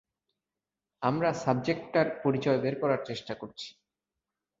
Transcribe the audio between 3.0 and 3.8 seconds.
চেষ্টা করছি।